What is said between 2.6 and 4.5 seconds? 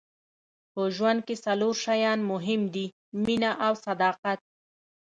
دي مینه او صداقت.